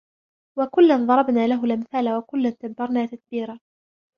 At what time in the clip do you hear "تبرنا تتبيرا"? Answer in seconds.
2.49-3.59